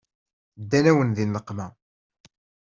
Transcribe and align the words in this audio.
Ddan-awen 0.61 1.09
di 1.15 1.25
nneqma. 1.27 1.67